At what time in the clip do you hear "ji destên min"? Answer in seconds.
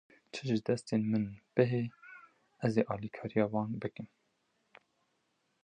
0.47-1.25